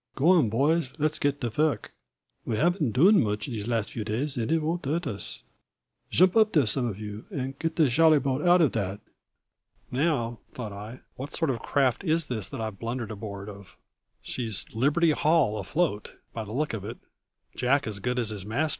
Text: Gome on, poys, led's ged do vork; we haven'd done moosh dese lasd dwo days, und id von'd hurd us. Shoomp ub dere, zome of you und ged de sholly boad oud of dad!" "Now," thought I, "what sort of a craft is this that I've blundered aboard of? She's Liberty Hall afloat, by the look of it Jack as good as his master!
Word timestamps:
Gome 0.15 0.45
on, 0.45 0.49
poys, 0.49 0.93
led's 0.97 1.19
ged 1.19 1.41
do 1.41 1.51
vork; 1.51 1.93
we 2.43 2.57
haven'd 2.57 2.91
done 2.95 3.21
moosh 3.21 3.45
dese 3.45 3.67
lasd 3.67 3.93
dwo 3.95 4.03
days, 4.03 4.35
und 4.35 4.51
id 4.51 4.59
von'd 4.59 4.83
hurd 4.83 5.05
us. 5.05 5.43
Shoomp 6.11 6.35
ub 6.41 6.51
dere, 6.53 6.65
zome 6.65 6.89
of 6.89 6.99
you 6.99 7.25
und 7.29 7.53
ged 7.59 7.75
de 7.75 7.85
sholly 7.87 8.19
boad 8.19 8.41
oud 8.41 8.61
of 8.61 8.71
dad!" 8.71 8.99
"Now," 9.91 10.39
thought 10.53 10.73
I, 10.73 11.01
"what 11.17 11.33
sort 11.33 11.51
of 11.51 11.57
a 11.57 11.59
craft 11.59 12.03
is 12.03 12.25
this 12.25 12.49
that 12.49 12.59
I've 12.61 12.79
blundered 12.79 13.11
aboard 13.11 13.47
of? 13.47 13.77
She's 14.23 14.65
Liberty 14.73 15.11
Hall 15.11 15.59
afloat, 15.59 16.15
by 16.33 16.45
the 16.45 16.51
look 16.51 16.73
of 16.73 16.83
it 16.83 16.97
Jack 17.55 17.85
as 17.85 17.99
good 17.99 18.17
as 18.17 18.29
his 18.29 18.43
master! 18.43 18.69